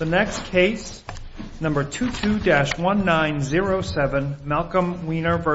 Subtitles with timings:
[0.00, 1.04] The next case,
[1.60, 5.50] number 22-1907, Malcolm Wiener v.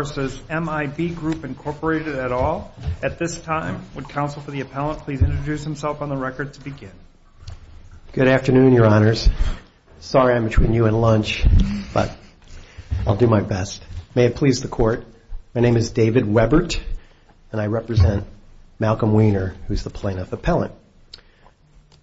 [0.48, 2.08] MIB Group, Inc.
[2.08, 2.72] et al.
[3.02, 6.64] At this time, would counsel for the appellant please introduce himself on the record to
[6.64, 6.92] begin.
[8.14, 9.28] Good afternoon, your honors.
[10.00, 11.44] Sorry I'm between you and lunch,
[11.92, 12.16] but
[13.08, 13.84] I'll do my best.
[14.14, 15.08] May it please the court,
[15.56, 16.80] my name is David Webert,
[17.52, 18.28] and I represent
[18.78, 20.74] Malcolm Wiener, who's the plaintiff appellant.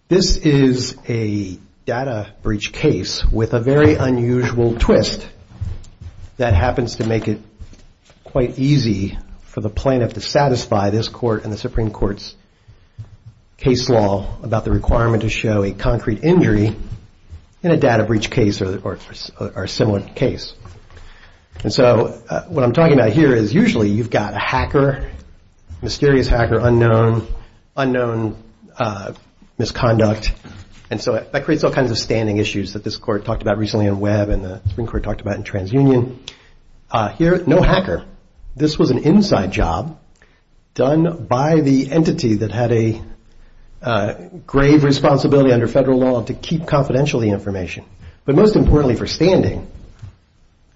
[0.09, 5.29] This is a data breach case with a very unusual twist
[6.37, 7.41] that happens to make it
[8.25, 12.35] quite easy for the plaintiff to satisfy this court and the Supreme Court's
[13.59, 16.75] case law about the requirement to show a concrete injury
[17.63, 18.99] in a data breach case or
[19.39, 20.55] a similar case.
[21.63, 22.09] And so
[22.49, 25.11] what I'm talking about here is usually you've got a hacker,
[25.81, 27.27] mysterious hacker, unknown
[27.77, 28.43] unknown
[28.77, 29.13] uh
[29.59, 30.33] misconduct,
[30.93, 33.87] and so that creates all kinds of standing issues that this court talked about recently
[33.87, 36.19] in Webb and the Supreme Court talked about in TransUnion.
[36.91, 38.05] Uh, here, no hacker.
[38.55, 39.99] This was an inside job
[40.75, 43.03] done by the entity that had a
[43.81, 44.13] uh,
[44.47, 47.87] grave responsibility under federal law to keep confidential the information.
[48.27, 49.73] But most importantly for standing,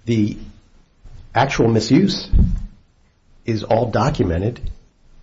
[0.05, 0.35] the
[1.35, 2.27] actual misuse
[3.45, 4.67] is all documented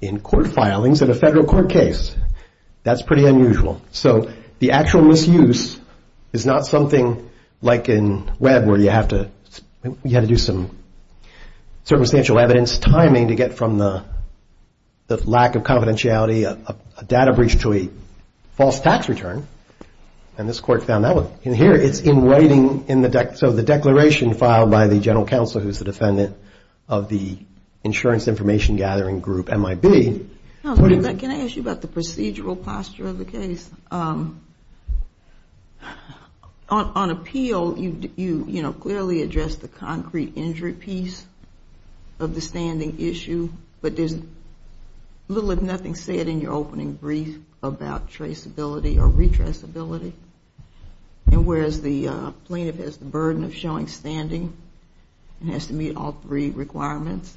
[0.01, 2.15] in court filings in a federal court case.
[2.85, 3.83] That's pretty unusual.
[3.91, 4.31] So
[4.65, 5.79] the actual misuse
[6.33, 7.29] is not something
[7.61, 9.31] like in Webb where you have to
[9.83, 10.75] do some
[11.85, 14.05] circumstantial evidence timing to get from the
[15.27, 17.91] lack of confidentiality, a data breach to a
[18.53, 19.47] false tax return.
[20.39, 21.31] And this court found that one.
[21.45, 25.85] And here it's in writing in the declaration filed by the general counsel who's the
[25.85, 26.39] defendant
[26.89, 27.37] of the
[27.85, 30.31] insurance information gathering group, MIB.
[30.63, 33.69] Can I ask you about the procedural posture of the case?
[33.91, 34.41] Um,
[36.71, 41.25] On appeal, you you you know clearly addressed the concrete injury piece
[42.19, 43.51] of the standing issue,
[43.81, 44.17] but there's
[45.29, 50.13] little if nothing said in your opening brief about traceability or retraceability.
[51.27, 54.53] And whereas the uh, plaintiff has the burden of showing standing
[55.41, 57.35] and has to meet all three requirements,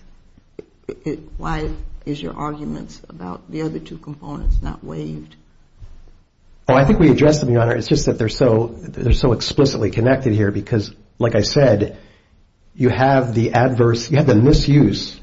[1.37, 1.71] why
[2.05, 5.35] is your arguments about the other two components not waived?
[6.75, 7.75] I think we addressed them, Your Honor.
[7.75, 11.97] It's just that they're so they're so explicitly connected here because, like I said,
[12.75, 15.19] you have the adverse, you have the misuse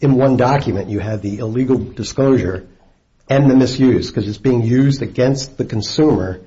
[0.00, 0.90] in one document.
[0.90, 2.68] You have the illegal disclosure
[3.28, 6.42] and the misuse because it's being used against the consumer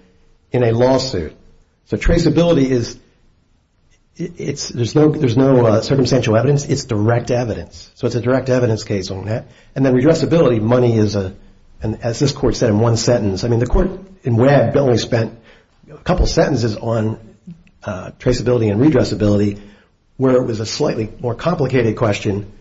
[0.51, 1.35] in a lawsuit.
[1.85, 2.99] So traceability is,
[4.15, 6.65] it's, there's no there's no uh circumstantial evidence.
[6.65, 7.91] It's direct evidence.
[7.95, 9.47] So it's a direct evidence case on that.
[9.75, 11.35] And then redressability, money is a,
[11.81, 13.91] as this court said in one sentence, I mean, the court
[14.23, 15.39] in Webb only spent
[15.91, 17.35] a couple sentences on
[17.83, 19.61] uh, traceability and redressability
[20.17, 22.51] where it was a slightly more complicated question.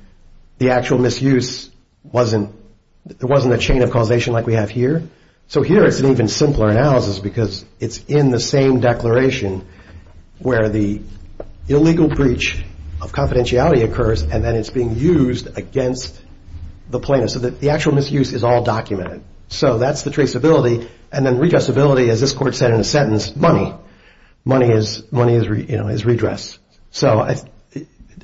[0.59, 1.71] The actual misuse
[2.03, 2.55] wasn't,
[3.05, 5.03] there wasn't a chain of causation like we have here.
[5.49, 9.67] So here it's an even simpler analysis because it's in the same declaration
[10.39, 11.01] where the
[11.69, 12.63] illegal breach
[13.01, 16.21] of confidentiality occurs and then it's being used against
[16.89, 17.31] the plaintiff.
[17.31, 19.23] So the actual misuse is all documented.
[19.49, 20.89] So that's the traceability.
[21.13, 23.75] And then redressability, as this court said in a sentence, money.
[24.45, 26.59] Money is money is you know, is redress.
[26.91, 27.37] So I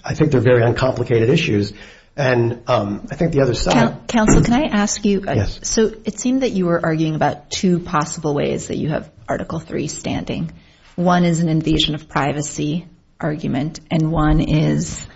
[0.05, 1.73] I think they're very uncomplicated issues.
[2.15, 4.07] And um, I think the other side.
[4.07, 5.25] Counsel, can I ask you?
[5.27, 5.61] Uh, yes.
[5.63, 9.63] So it seemed that you were arguing about two possible ways that you have Article
[9.63, 10.53] III standing.
[10.95, 12.87] One is an invasion of privacy
[13.19, 15.07] argument and one is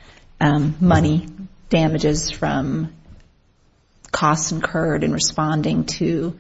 [0.41, 1.27] um, money
[1.69, 2.95] damages from
[4.13, 6.39] costs incurred in responding to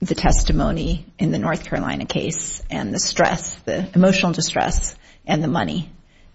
[0.00, 4.96] the testimony in the North Carolina case and the stress, the emotional distress
[5.26, 5.90] and the money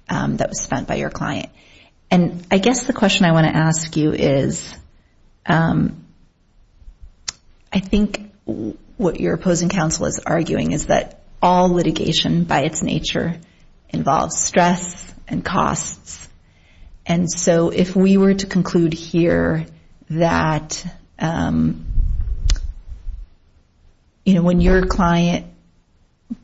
[0.08, 1.50] um, that was spent by your client.
[2.12, 4.76] And I guess the question I want to ask you is,
[5.48, 6.06] um,
[7.74, 13.40] I think what your opposing counsel is arguing is that all litigation by its nature
[13.90, 16.28] involves stress and costs.
[17.06, 19.66] And so if we were to conclude here
[20.10, 20.86] that,
[21.20, 21.86] um,
[24.24, 25.48] you know, when your client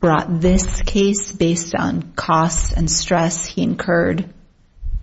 [0.00, 4.28] brought this case based on costs and stress he incurred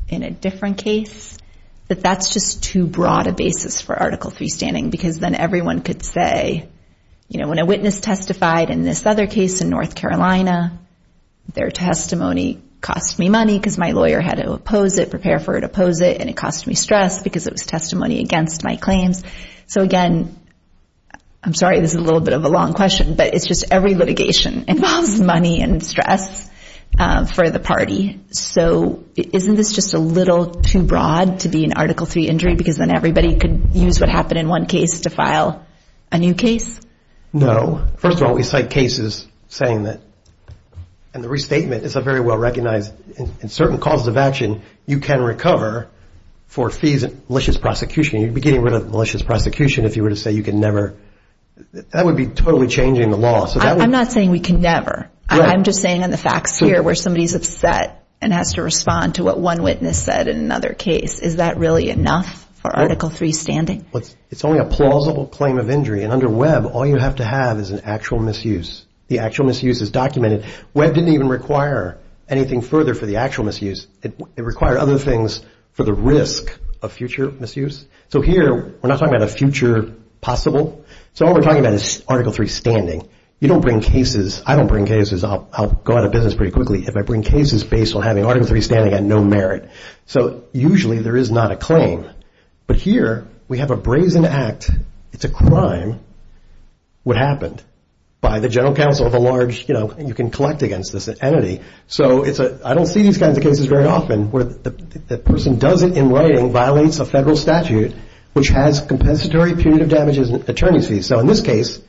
[0.08, 1.38] in a different case,
[1.88, 6.04] that that's just too broad a basis for Article III standing because then everyone could
[6.04, 6.70] say,
[7.28, 10.80] you know, when a witness testified in this other case in North Carolina,
[11.54, 15.64] their testimony cost me money because my lawyer had to oppose it, prepare for it,
[15.64, 19.24] oppose it, and it cost me stress because it was testimony against my claims.
[19.68, 20.40] So again,
[21.44, 23.96] I'm sorry, this is a little bit of a long question, but it's just every
[23.96, 26.50] litigation involves money and stress
[26.98, 28.20] uh, for the party.
[28.32, 32.78] So isn't this just a little too broad to be an Article III injury because
[32.78, 35.66] then everybody could use what happened in one case to file
[36.12, 36.80] a new case?
[37.32, 37.88] No.
[37.98, 40.02] First of all, we cite cases saying that,
[41.14, 45.22] and the restatement is a very well recognized, in certain causes of action, you can
[45.22, 45.90] recover
[46.48, 48.22] for fees and malicious prosecution.
[48.22, 50.98] You'd be getting rid of malicious prosecution if you were to say you can never.
[51.74, 53.48] That would be totally changing the law.
[53.56, 55.10] I'm not saying we can never.
[55.30, 59.24] I'm just saying on the facts here where somebody's upset and has to respond to
[59.24, 61.20] what one witness said in another case.
[61.20, 63.86] Is that really enough for Article III standing?
[63.94, 66.04] It's only a plausible claim of injury.
[66.04, 68.86] And under Webb, all you have to have is an actual misuse.
[69.10, 70.46] The actual misuse is documented.
[70.74, 73.88] Webb didn't even require anything further for the actual misuse.
[74.02, 75.42] It required other things
[75.74, 77.86] for the risk of future misuse.
[78.10, 80.86] So here, we're not talking about a future possible.
[81.14, 83.10] So all we're talking about is Article III standing.
[83.40, 84.44] You don't bring cases.
[84.46, 85.24] I don't bring cases.
[85.24, 88.54] I'll go out of business pretty quickly if I bring cases based on having Article
[88.54, 89.70] III standing at no merit.
[90.06, 92.10] So usually there is not a claim.
[92.68, 94.70] But here, we have a brazen act.
[95.14, 96.02] It's a crime.
[97.04, 97.64] What happened?
[98.22, 101.62] By the general counsel of a large, you know, you can collect against this entity.
[101.88, 102.26] So
[102.66, 106.10] I don't see these kinds of cases very often where the person does it in
[106.10, 107.94] writing, violates a federal statute,
[108.34, 111.06] which has compensatory punitive damages and attorney's fees.
[111.06, 111.82] So in this case,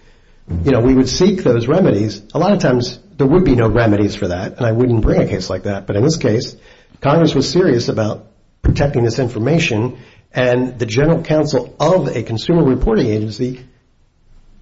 [0.65, 2.23] you know, we would seek those remedies.
[2.33, 5.21] A lot of times, there would be no remedies for that, and I wouldn't bring
[5.21, 5.87] a case like that.
[5.87, 6.57] But in this case,
[7.01, 8.27] Congress was serious about
[8.63, 9.99] protecting this information,
[10.33, 13.67] and the general counsel of a consumer reporting agency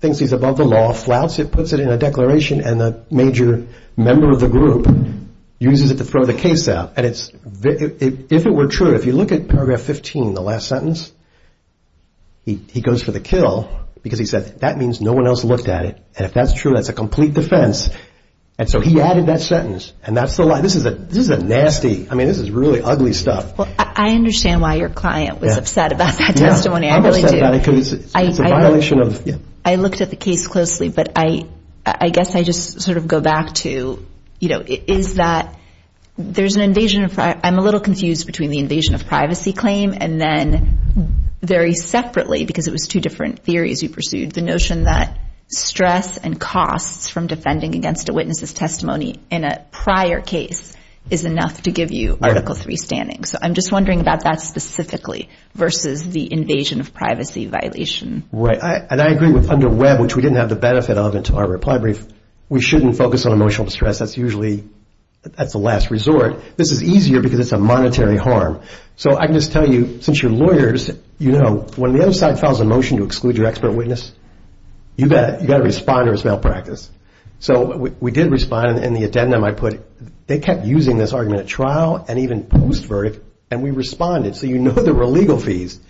[0.00, 3.66] thinks he's above the law, flouts it, puts it in a declaration, and the major
[3.96, 4.86] member of the group
[5.58, 6.92] uses it to throw the case out.
[6.96, 11.12] And if it were true, if you look at paragraph 15, the last sentence,
[12.44, 13.68] he goes for the kill
[14.02, 15.98] because he said, that means no one else looked at it.
[16.16, 17.90] And if that's true, that's a complete defense.
[18.56, 20.60] And so he added that sentence, and that's the lie.
[20.60, 23.58] This is a nasty, I mean, this is really ugly stuff.
[23.58, 26.88] Well, I understand why your client was upset about that testimony.
[26.88, 27.26] I really do.
[27.28, 29.26] I'm upset about it because it's a violation of.
[29.68, 31.46] I looked at the case closely, but I
[31.84, 34.06] I guess I just sort of go back to,
[34.40, 35.58] you know, is that
[36.16, 40.20] there's an invasion of, I'm a little confused between the invasion of privacy claim and
[40.20, 45.18] then very separately, because it was two different theories you pursued, the notion that
[45.48, 50.76] stress and costs from defending against a witness's testimony in a prior case
[51.10, 53.24] is enough to give you Article III standing.
[53.24, 58.28] So I'm just wondering about that specifically versus the invasion of privacy violation.
[58.32, 58.58] Right.
[58.60, 61.48] And I agree with under Webb, which we didn't have the benefit of until our
[61.48, 62.06] reply brief,
[62.48, 63.98] we shouldn't focus on emotional distress.
[63.98, 64.64] That's usually,
[65.22, 66.56] that's the last resort.
[66.56, 68.60] This is easier because it's a monetary harm.
[68.96, 72.38] So I can just tell you, since you're lawyers, you know, when the other side
[72.38, 74.12] files a motion to exclude your expert witness,
[74.96, 76.90] you've got to respond or it's malpractice.
[77.40, 79.80] So we did respond, and in the addendum I put,
[80.28, 84.36] they kept using this argument at trial and even post-verdict, and we responded.
[84.36, 85.80] So you know there were legal fees.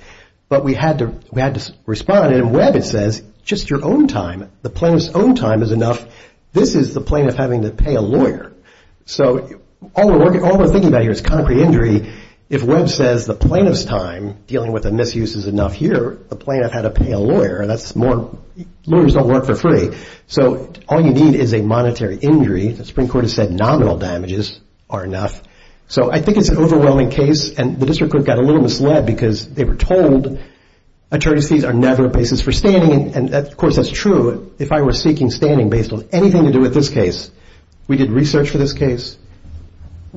[0.48, 2.32] But we had to we had to respond.
[2.32, 6.06] And in Webb it says, just your own time, the plaintiff's own time is enough.
[6.54, 8.54] This is the plaintiff having to pay a lawyer.
[9.04, 9.60] So
[9.94, 12.12] all we're thinking about here is concrete injury.
[12.50, 16.72] If Webb says the plaintiff's time dealing with a misuse is enough here, the plaintiff
[16.72, 17.66] had to pay a lawyer.
[17.66, 18.38] That's more,
[18.86, 19.90] lawyers don't work for free.
[20.28, 22.68] So all you need is a monetary injury.
[22.68, 25.42] The Supreme Court has said nominal damages are enough.
[25.88, 29.04] So I think it's an overwhelming case, and the district court got a little misled
[29.04, 30.38] because they were told
[31.10, 33.14] attorney's fees are never a basis for standing.
[33.14, 34.54] And, of course, that's true.
[34.58, 37.30] If I were seeking standing based on anything to do with this case,
[37.86, 39.18] we did research for this case.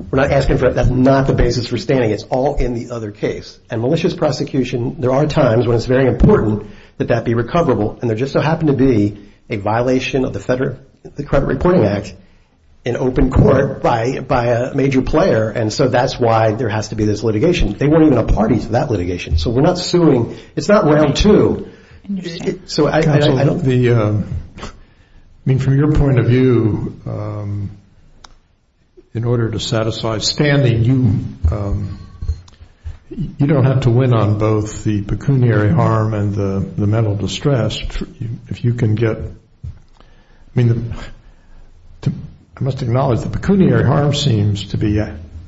[0.09, 0.75] We're not asking for it.
[0.75, 2.11] That's not the basis for standing.
[2.11, 3.59] It's all in the other case.
[3.69, 6.67] And malicious prosecution, there are times when it's very important
[6.97, 10.39] that that be recoverable, and there just so happened to be a violation of the
[10.39, 10.79] Federal
[11.25, 12.15] Credit Reporting Act
[12.83, 16.95] in open court by by a major player, and so that's why there has to
[16.95, 17.73] be this litigation.
[17.73, 19.37] They weren't even a party to that litigation.
[19.37, 20.37] So we're not suing.
[20.55, 21.69] It's not round two.
[22.07, 23.95] Counsel, I actually I don't know.
[23.95, 24.23] Uh,
[24.63, 27.77] I mean, from your point of view, um,
[29.13, 31.01] in order to satisfy standing, you
[31.49, 31.97] uhm,
[33.09, 37.77] you don't have to win on both the pecuniary harm and the mental distress.
[38.47, 39.29] If you can get, I
[40.55, 40.93] mean,
[42.05, 45.01] I must acknowledge the pecuniary harm seems to be,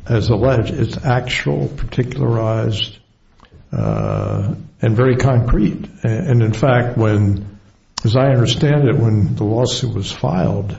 [0.06, 2.98] as alleged, it's actual, particularized,
[3.72, 5.88] and very concrete.
[6.04, 7.60] And, in fact, when,
[8.04, 10.76] as I understand it, when the lawsuit was filed,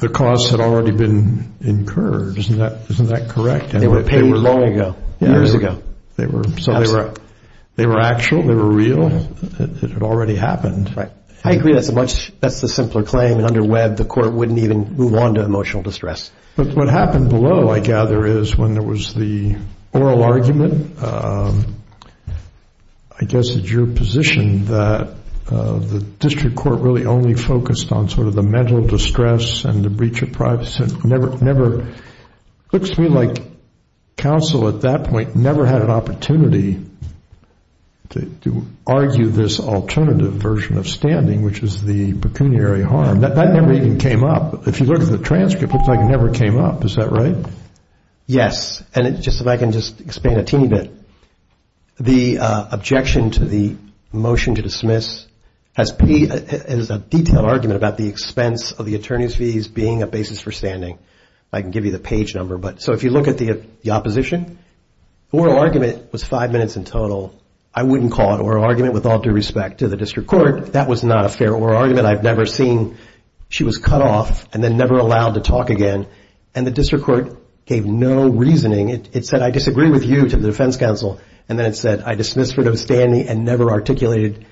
[0.00, 2.36] the costs had already been incurred.
[2.38, 3.70] Isn't that isn't that correct?
[3.70, 5.82] They were paid long ago, years ago.
[6.16, 7.14] They were, so they were
[7.76, 10.94] they were actual, they were real, it had already happened.
[10.94, 11.10] Right.
[11.42, 14.58] I agree that's a much, that's the simpler claim, and under Webb, the court wouldn't
[14.58, 16.30] even move on to emotional distress.
[16.56, 19.56] But what happened below, I gather, is when there was the
[19.94, 21.76] oral argument, um,
[23.18, 25.14] I guess it's your position that
[25.50, 29.90] Uh, the district court really only focused on sort of the mental distress and the
[29.90, 30.84] breach of privacy.
[30.84, 31.92] It never, never
[32.72, 33.42] looks to me like
[34.16, 36.80] counsel at that point never had an opportunity
[38.10, 43.20] to argue this alternative version of standing, which is the pecuniary harm.
[43.20, 44.66] That never even came up.
[44.66, 46.84] If you look at the transcript, it looks like it never came up.
[46.84, 47.36] Is that right?
[48.26, 48.82] Yes.
[48.94, 50.92] And just if I can just expand a teeny bit,
[52.00, 53.76] the uh, objection to the
[54.12, 55.26] motion to dismiss
[55.74, 60.52] has a detailed argument about the expense of the attorney's fees being a basis for
[60.52, 60.98] standing.
[61.52, 62.58] I can give you the page number.
[62.58, 64.58] But so if you look at the opposition,
[65.32, 67.34] oral argument was five minutes in total.
[67.72, 70.72] I wouldn't call it oral argument with all due respect to the district court.
[70.72, 72.06] That was not a fair oral argument.
[72.06, 72.96] I've never seen,
[73.48, 76.06] she was cut off and then never allowed to talk again.
[76.54, 78.88] And the district court gave no reasoning.
[78.90, 81.20] It said, I disagree with you to the defense counsel.
[81.48, 84.46] And then it said, I dismiss for no standing and never articulated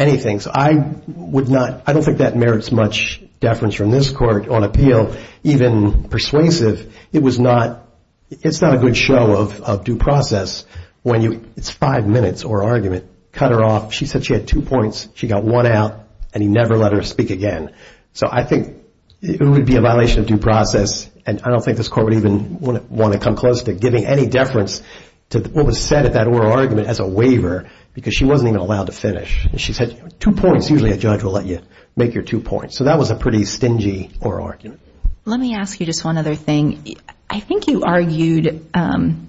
[0.00, 0.40] anything.
[0.40, 4.64] So I would not, I don't think that merits much deference from this court on
[4.64, 6.94] appeal, even persuasive.
[7.12, 7.86] It was not,
[8.30, 10.64] it's not a good show of due process
[11.02, 13.06] when you, it's five minutes or argument.
[13.32, 13.92] Cut her off.
[13.92, 15.08] She said she had two points.
[15.14, 17.74] She got one out and he never let her speak again.
[18.12, 18.76] So I think
[19.22, 21.08] it would be a violation of due process.
[21.26, 24.26] And I don't think this court would even want to come close to giving any
[24.26, 24.82] deference
[25.30, 28.60] to what was said at that oral argument as a waiver because she wasn't even
[28.60, 29.48] allowed to finish.
[29.56, 30.70] She said two points.
[30.70, 31.60] Usually a judge will let you
[31.96, 32.76] make your two points.
[32.76, 34.80] So that was a pretty stingy oral argument.
[35.24, 36.96] Let me ask you just one other thing.
[37.28, 39.28] I think you argued um,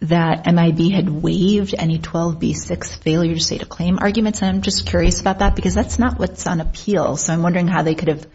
[0.00, 4.40] that MIB had waived any 12B6 failure to state a claim arguments.
[4.42, 7.16] And I'm just curious about that because that's not what's on appeal.
[7.16, 8.26] So I'm wondering how they could have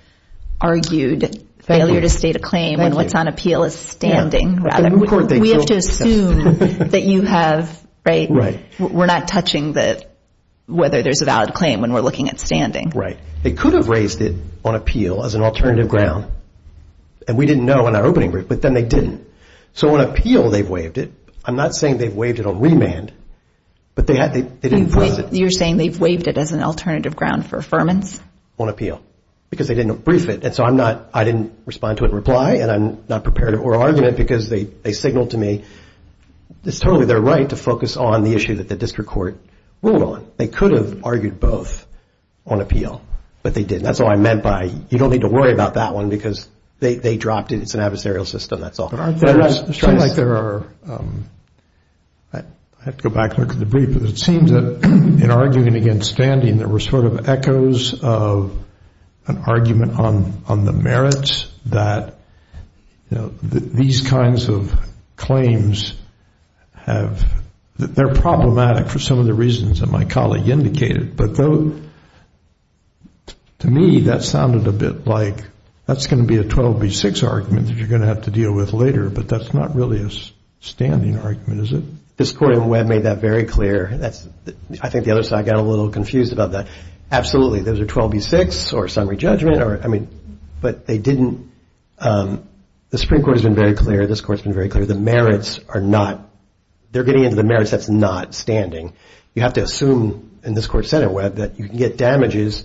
[0.62, 4.62] argued failure to state a claim when what's on appeal is standing.
[4.62, 4.96] Rather,
[5.40, 6.44] we have to assume
[6.90, 8.30] that you have, right?
[8.80, 10.06] We're not touching the
[10.68, 12.90] whether there's a valid claim when we're looking at standing.
[12.90, 13.20] Right.
[13.44, 16.32] They could have raised it on appeal as an alternative ground.
[17.28, 19.28] And we didn't know in our opening brief, but then they didn't.
[19.74, 21.12] So on appeal, they've waived it.
[21.44, 23.14] I'm not saying they've waived it on remand,
[23.94, 25.34] but they had they they didn't it.
[25.34, 28.20] You're saying they've waived it as an alternative ground for affirmance?
[28.58, 29.02] On appeal.
[29.56, 30.44] Because they didn't brief it.
[30.44, 32.56] And so I'm not, I didn't respond to it in reply.
[32.56, 35.64] And I'm not prepared for oral argument because they signaled to me
[36.64, 39.38] it's totally their right to focus on the issue that the district court
[39.82, 40.32] ruled on.
[40.38, 41.86] They could have argued both
[42.46, 43.02] on appeal,
[43.44, 43.84] but they didn't.
[43.84, 46.48] That's all I meant by you don't need to worry about that one because
[46.80, 47.62] they dropped it.
[47.62, 48.62] It's an adversarial system.
[48.62, 48.90] That's all.
[48.94, 51.26] It seems like there are, um,
[52.34, 52.44] I
[52.84, 55.76] have to go back and look at the brief, but it seems that in arguing
[55.76, 58.65] against standing, there were sort of echoes of
[59.28, 62.16] an argument on the merits that
[63.42, 64.74] these kinds of
[65.16, 65.96] claims
[66.74, 67.26] have,
[67.78, 71.16] they're problematic for some of the reasons that my colleague indicated.
[71.16, 71.80] But though
[73.60, 75.44] to me, that sounded a bit like
[75.86, 78.74] that's going to be a 12B6 argument that you're going to have to deal with
[78.74, 79.10] later.
[79.10, 80.10] But that's not really a
[80.60, 81.84] standing argument, is it?
[82.18, 83.88] This court in Webb made that very clear.
[84.82, 86.68] I think the other side got a little confused about that.
[87.12, 87.62] Absolutely.
[87.62, 89.62] Those are 12B6 or summary judgment.
[89.62, 90.08] Or I mean,
[90.62, 91.52] but they didn't,
[92.00, 92.48] um,
[92.90, 95.82] the Supreme Court has been very clear, this court's been very clear, the merits are
[95.82, 96.30] not,
[96.92, 98.94] they're getting into the merits that's not standing.
[99.34, 102.64] You have to assume, and this court said in Webb, that you can get damages.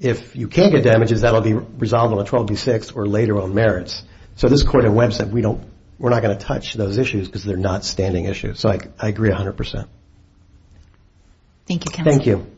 [0.00, 4.02] If you can't get damages, that'll be resolved on a 12B6 or later on merits.
[4.36, 5.62] So this court in Webb said we don't,
[5.98, 8.60] we're not going to touch those issues because they're not standing issues.
[8.60, 9.88] So I agree 100%.
[11.66, 12.12] Thank you, counsel.
[12.12, 12.53] Thank you.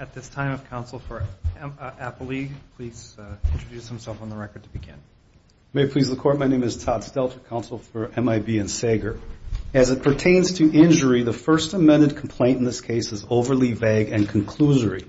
[0.00, 1.24] At this time, if counsel for
[1.60, 4.94] um, uh, Appellee, please uh, introduce himself on the record to begin.
[5.72, 9.18] May it please the court, my name is Todd Stelter, counsel for MIB and Sager.
[9.74, 14.10] As it pertains to injury, the first amended complaint in this case is overly vague
[14.10, 15.04] and conclusory.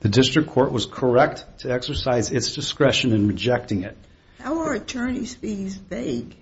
[0.00, 3.96] The district court was correct to exercise its discretion in rejecting it.
[4.38, 6.34] How are attorney's fees vague?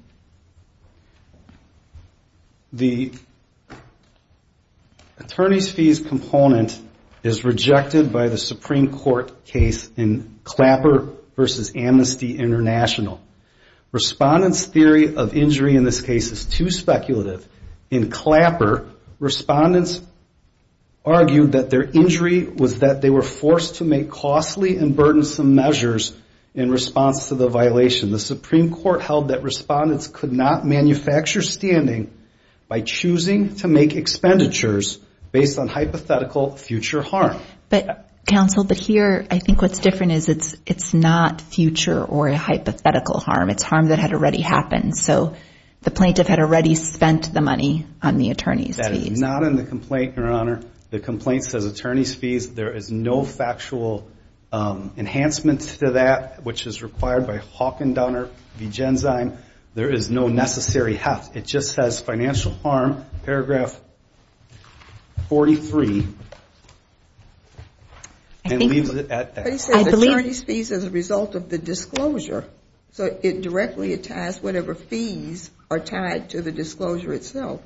[2.73, 3.13] The
[5.19, 6.79] attorney's fees component
[7.29, 11.79] is rejected by the Supreme Court case in Clapper v.
[11.79, 13.21] Amnesty International.
[13.93, 17.47] Respondent's theory of injury in this case is too speculative.
[17.91, 20.01] In Clapper, respondents
[21.05, 26.15] argued that their injury was that they were forced to make costly and burdensome measures
[26.55, 28.11] in response to the violation.
[28.11, 32.13] The Supreme Court held that respondents could not manufacture standing
[32.69, 34.99] by choosing to make expenditures
[35.33, 37.41] based on hypothetical future harm.
[37.69, 42.37] But, counsel, but here I think what's different is it's it's not future or a
[42.37, 43.51] hypothetical harm.
[43.51, 44.97] It's harm that had already happened.
[44.97, 45.35] So
[45.83, 48.77] the plaintiff had already spent the money on the attorney's fees.
[48.77, 50.61] That is not in the complaint, Your Honor.
[50.91, 52.55] The complaint says attorney's fees.
[52.55, 54.09] There is no factual
[54.53, 58.67] um, enhancement to that, which is required by Hochendoner v.
[58.67, 59.37] Genzyme.
[59.75, 61.37] There is no necessary heft.
[61.37, 63.79] It just says financial harm, paragraph
[65.29, 66.07] 43,
[68.45, 69.45] and leaves it at that.
[69.45, 72.49] But he says attorney's fees as a result of the disclosure.
[72.93, 77.61] So it directly attests whatever fees are tied to the disclosure itself.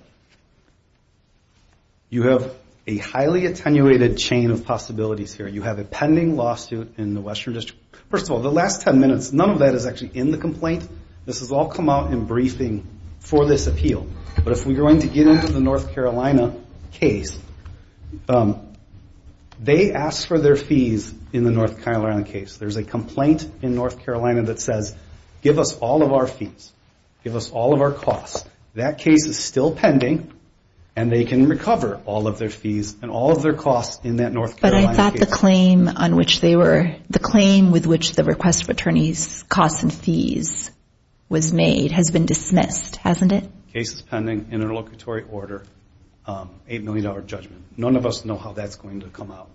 [2.11, 2.55] You have
[2.87, 5.47] a highly attenuated chain of possibilities here.
[5.47, 7.81] You have a pending lawsuit in the Western District.
[8.11, 10.87] First of all, the last ten minutes, none of that is actually in the complaint.
[11.25, 12.87] This has all come out in briefing
[13.21, 14.07] for this appeal.
[14.43, 16.55] But if we're going to get into the North Carolina
[16.91, 17.39] case,
[18.29, 18.69] Um,
[19.61, 22.57] they asked for their fees in the North Carolina case.
[22.57, 24.95] There's a complaint in North Carolina that says,
[25.43, 26.73] give us all of our fees.
[27.25, 28.49] Give us all of our costs.
[28.75, 30.33] That case is still pending,
[30.97, 34.33] and they can recover all of their fees and all of their costs in that
[34.33, 34.97] North Carolina case.
[34.97, 38.65] But I thought the claim on which they were, the claim with which the request
[38.65, 40.71] for attorney's costs and fees
[41.29, 43.49] was made has been dismissed, hasn't it?
[43.73, 45.63] Case is pending, interlocutory order,
[46.25, 47.65] Um, $8 million judgment.
[47.77, 49.51] None of us know how that's going to come out.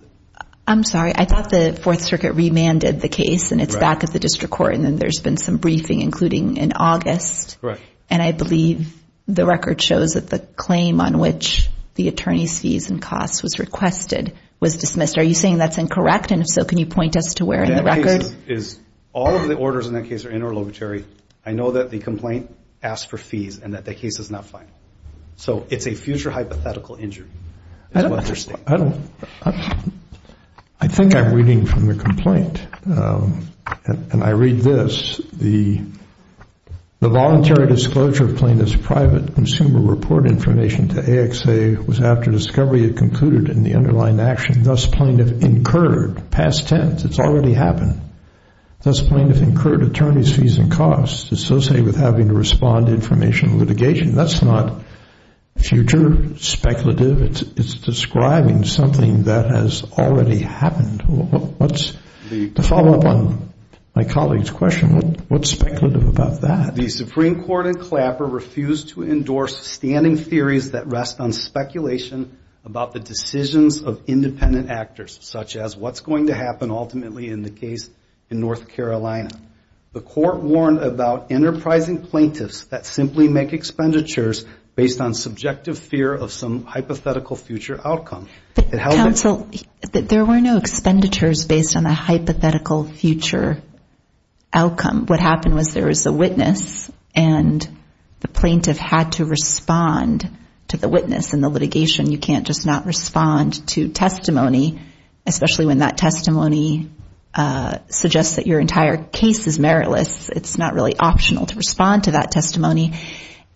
[0.68, 1.14] I'm sorry.
[1.16, 4.74] I thought the Fourth Circuit remanded the case, and it's back at the district court,
[4.74, 7.62] and then there's been some briefing, including in August.
[7.62, 7.82] Correct.
[8.10, 8.94] And I believe
[9.30, 14.34] the record shows that the claim on which the attorney's fees and costs was requested
[14.60, 15.18] was dismissed.
[15.18, 16.32] Are you saying that's incorrect?
[16.32, 18.22] And if so, can you point us to where in the record?
[18.22, 18.80] That case is,
[19.14, 21.06] all of the orders in that case are interlocutory.
[21.46, 24.70] I know that the complaint asked for fees and that the case is not final.
[25.38, 27.30] So it's a future hypothetical injury
[27.92, 28.60] they're saying.
[30.80, 33.48] I think I'm reading from the complaint, um,
[33.86, 35.20] and I read this.
[37.00, 42.98] The voluntary disclosure of plaintiff's private consumer report information to AXA was after discovery had
[42.98, 44.64] concluded in the underlying action.
[44.64, 48.02] Thus, plaintiff incurred, past tense, it's already happened.
[48.82, 54.16] Thus, plaintiff incurred attorney's fees and costs associated with having to respond to information litigation.
[54.16, 54.82] That's not
[55.60, 57.22] future, speculative.
[57.22, 61.02] It's describing something that has already happened.
[61.58, 61.94] What's
[62.30, 62.52] the.
[62.52, 63.54] To follow up on
[63.96, 66.76] my colleague's question, what's speculative about that?
[66.76, 72.94] The Supreme Court in Clapper refused to endorse standing theories that rest on speculation about
[72.94, 77.90] the decisions of independent actors, such as what's going to happen ultimately in the case
[78.30, 79.30] in North Carolina.
[79.94, 84.46] The court warned about enterprising plaintiffs that simply make expenditures
[84.78, 88.30] based on subjective fear of some hypothetical future outcome.
[88.72, 89.50] Counsel,
[89.92, 93.60] there were no expenditures based on a hypothetical future
[94.54, 95.08] outcome.
[95.08, 97.68] What happened was there was a witness, and
[98.20, 100.30] the plaintiff had to respond
[100.68, 102.12] to the witness in the litigation.
[102.12, 104.80] You can't just not respond to testimony,
[105.26, 106.92] especially when that testimony
[107.34, 110.30] uh, suggests that your entire case is meritless.
[110.30, 112.94] It's not really optional to respond to that testimony.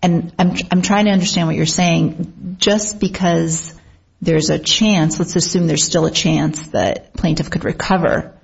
[0.04, 2.56] And I'm trying to understand what you're saying.
[2.58, 3.74] Just because
[4.22, 8.38] there's a chance, let's assume there's still a chance that plaintiff could recover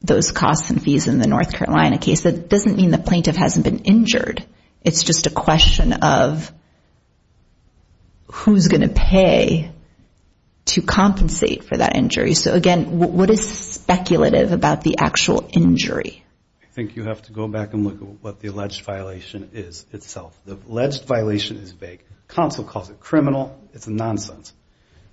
[0.00, 3.64] those costs and fees in the North Carolina case, that doesn't mean the plaintiff hasn't
[3.64, 4.44] been injured.
[4.82, 6.52] It's just a question of
[8.30, 9.72] who's going to pay
[10.66, 12.34] to compensate for that injury.
[12.34, 16.24] So, again, what is speculative about the actual injury?
[16.78, 19.84] I think you have to go back and look at what the alleged violation is
[19.92, 20.40] itself.
[20.46, 22.04] The alleged violation is vague.
[22.28, 23.60] Counsel calls it criminal.
[23.74, 24.52] It's nonsense.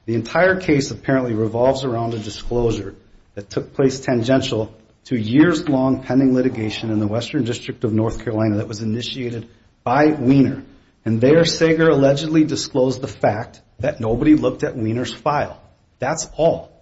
[0.05, 2.93] The entire case apparently revolves around a disclosure
[3.33, 4.75] that took place tangential
[5.05, 9.49] to years-long pending litigation in the Western District of North Carolina that was initiated
[9.83, 10.63] by Wiener.
[11.03, 15.59] And there Sager allegedly disclosed the fact that nobody looked at Wiener's file.
[15.97, 16.74] That's all.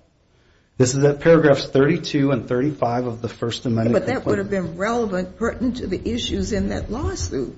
[0.77, 3.93] This is at paragraphs 32 and 35 of the First Amendment.
[3.93, 7.55] But that would have been relevant, pertinent to the issues in that lawsuit,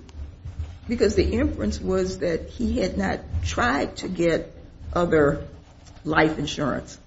[0.87, 4.53] because the inference was that he had not tried to get
[4.91, 5.47] other
[6.03, 6.99] life insurance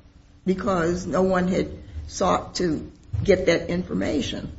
[0.47, 2.91] because no one had sought to
[3.23, 4.51] get that information.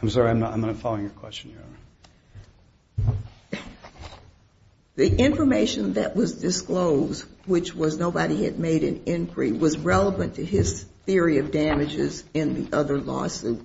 [0.00, 1.79] I'm sorry, I'm not following your question, Your Honor.
[5.00, 10.44] The information that was disclosed, which was nobody had made an inquiry, was relevant to
[10.44, 13.62] his theory of damages in the other lawsuit.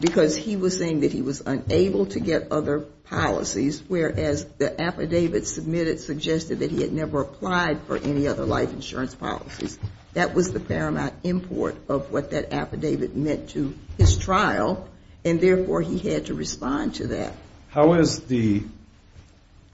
[0.00, 5.46] because he was saying that he was unable to get other policies, whereas the affidavit
[5.46, 9.78] submitted suggested that he had never applied for any other life insurance policies.
[10.14, 14.88] That was the paramount import of what that affidavit meant to his trial,
[15.24, 17.32] and therefore he had to respond to that.
[17.68, 18.64] How is the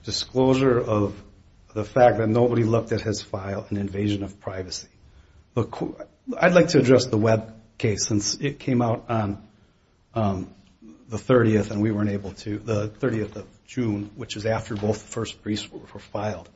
[0.04, 1.14] disclosure of
[1.74, 4.88] the fact that nobody looked at his file an invasion of privacy?
[5.56, 9.42] I'd like to address the Webb case since it came out on
[10.14, 10.54] um,
[11.08, 15.02] the 30th and we weren't able to, the 30th of June, which is after both
[15.02, 16.48] the first briefs were filed.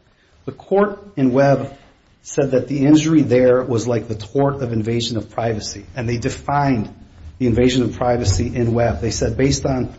[0.44, 1.76] The court in Webb
[2.22, 6.18] said that the injury there was like the tort of invasion of privacy, and they
[6.18, 6.92] defined
[7.38, 9.00] the invasion of privacy in Webb.
[9.00, 9.94] They said based on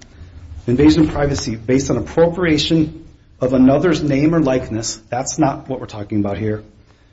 [0.65, 3.07] invasion of privacy, based on appropriation
[3.39, 6.63] of another's name or likeness, that's not what we're talking about here,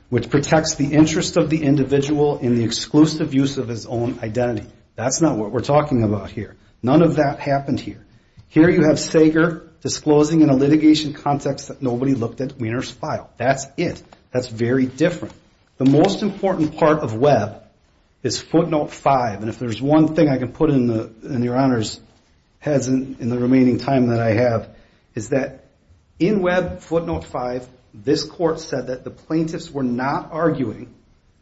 [0.09, 4.67] which protects the interest of the individual in the exclusive use of his own identity.
[4.95, 6.55] That's not what we're talking about here.
[6.81, 8.05] None of that happened here.
[8.47, 13.29] Here you have Sager disclosing in a litigation context that nobody looked at Wiener's file.
[13.37, 14.01] That's it.
[14.31, 15.35] That's very different.
[15.77, 17.63] The most important part of Webb
[18.23, 21.55] is footnote 5, and if there's one thing I can put in the in your
[21.55, 21.99] Honor's
[22.59, 24.69] heads in the remaining time that I have,
[25.13, 25.64] is that
[26.19, 30.93] in Webb footnote 5, this court said that the plaintiffs were not arguing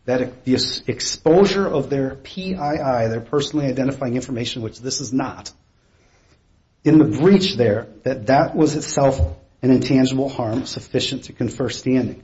[0.06, 5.52] that the exposure of their PII, their personally identifying information, which this is not,
[6.84, 9.20] in the breach there, that that was itself
[9.62, 12.22] an intangible harm sufficient to confer standing.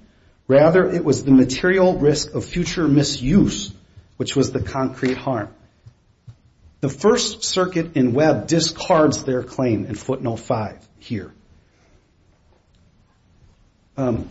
[0.48, 3.72] Rather, it was the material risk of future misuse,
[4.18, 5.48] which was the concrete harm.
[6.82, 11.32] The First Circuit in Webb discards their claim in footnote 5 here.
[14.00, 14.30] Um,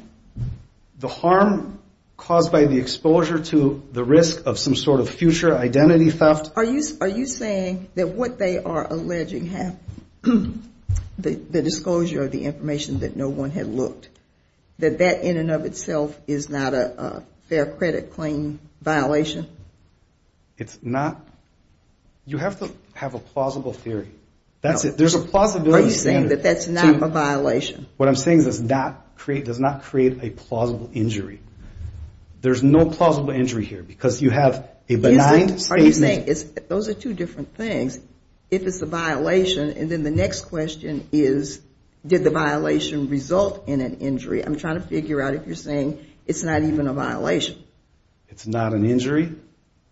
[0.98, 1.78] the harm
[2.16, 6.52] caused by the exposure to the risk of some sort of future identity theft.
[6.56, 10.66] Are you saying that what they are alleging happened,
[11.18, 14.08] the disclosure of the information that no one had looked,
[14.78, 19.46] that that in and of itself is not a fair credit claim violation?
[20.56, 21.20] It's not.
[22.24, 24.08] You have to have a plausible theory.
[24.62, 24.96] That's it.
[24.96, 27.86] There's a plausibility Are you saying that that's not a violation?
[27.98, 28.68] What I'm saying is it
[29.26, 31.40] does not create a plausible injury.
[32.40, 35.70] There's no plausible injury here because you have a benign statement.
[35.70, 37.98] Are you saying those are two different things?
[38.50, 41.60] If it's a violation, and then the next question is,
[42.06, 44.42] did the violation result in an injury?
[44.42, 47.62] I'm trying to figure out if you're saying it's not even a violation.
[48.28, 49.34] It's not an injury,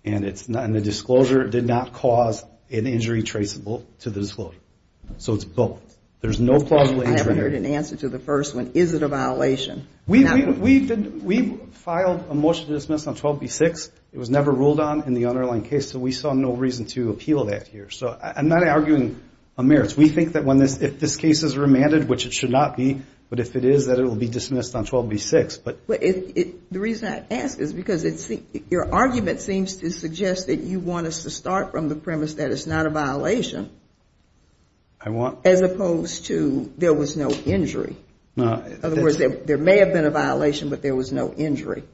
[0.05, 4.59] and the disclosure did not cause an injury traceable to the disclosure.
[5.19, 5.96] So it's both.
[6.20, 7.14] There's no plausible injury.
[7.14, 8.72] I haven't heard an answer to the first one.
[8.74, 9.87] Is it a violation?
[10.07, 10.24] We
[11.72, 13.90] filed a motion to dismiss on 12b-6.
[14.12, 17.11] It was never ruled on in the underlying case, so we saw no reason to
[17.11, 17.90] appeal that here.
[17.90, 19.20] So I'm not arguing
[19.59, 19.96] on merits.
[19.96, 20.44] We think that
[20.81, 23.98] if this case is remanded, which it should not be, but if it is, that
[23.98, 25.61] it will be dismissed on 12b-6.
[25.64, 28.31] But The reason I ask is because
[28.70, 32.50] your argument seems to suggest that you want us to start from the premise that
[32.50, 33.70] it's not a violation,
[35.45, 37.97] as opposed to there was no injury.
[38.37, 41.85] In other words, there may have been a violation, but there was no injury.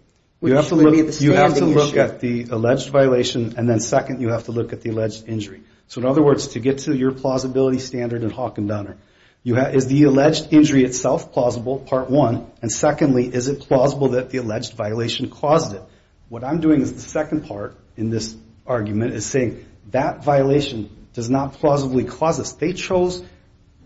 [0.40, 4.72] You have to look at the alleged violation, and then second, you have to look
[4.72, 5.62] at the alleged injury.
[5.86, 8.96] So in other words, to get to your plausibility standard in Hochendoner,
[9.44, 14.38] is the alleged injury itself plausible, part one, and secondly, is it plausible that the
[14.38, 15.82] alleged violation caused it?
[16.28, 18.34] What I'm doing is the second part in this
[18.66, 22.52] argument is saying that violation does not plausibly cause this.
[22.52, 23.22] They chose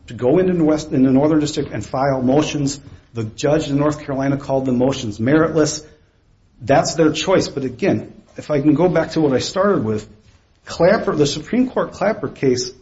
[0.06, 2.80] to go into the Northern District and file motions.
[3.14, 5.84] The judge in North Carolina called the motions meritless.
[6.60, 7.48] That's their choice.
[7.48, 10.08] But again, if I can go back to what I started with,
[10.64, 12.72] Clapper, the Supreme Court Clapper case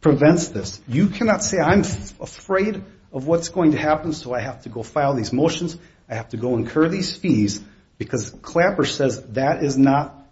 [0.00, 0.80] prevents this.
[0.86, 2.82] You cannot say I'm afraid
[3.12, 5.76] of what's going to happen, so I have to go file these motions.
[6.08, 7.62] I have to go incur these fees,
[7.96, 10.23] because Clapper says that is not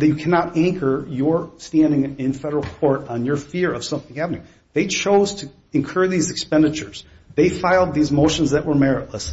[0.00, 4.44] you cannot anchor your standing in federal court on your fear of something happening.
[4.72, 7.04] They chose to incur these expenditures.
[7.34, 9.32] They filed these motions that were meritless.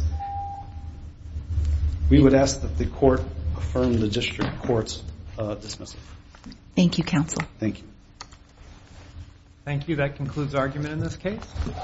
[2.08, 3.22] We would ask that the court
[3.56, 5.02] affirm the district court's
[5.38, 6.00] uh, dismissal.
[6.74, 7.42] Thank you, counsel.
[7.58, 7.84] Thank you.
[9.64, 9.96] Thank you.
[9.96, 11.40] That concludes argument in this case.